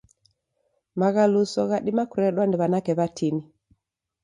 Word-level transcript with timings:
Maghaluso 0.99 1.59
ghadima 1.69 2.03
kuredwa 2.11 2.43
ni 2.47 2.55
w'anake 2.59 2.91
w'atini. 2.99 3.43